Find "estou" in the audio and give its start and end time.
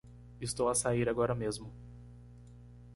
0.47-0.67